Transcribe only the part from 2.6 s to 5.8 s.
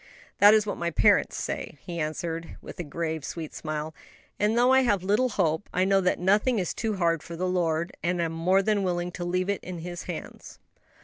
a grave, sweet smile; "and though I have little hope,